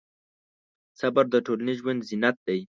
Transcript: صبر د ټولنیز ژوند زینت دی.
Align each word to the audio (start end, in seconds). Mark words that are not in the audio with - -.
صبر 0.99 1.25
د 1.31 1.35
ټولنیز 1.45 1.77
ژوند 1.81 2.01
زینت 2.09 2.37
دی. 2.47 2.59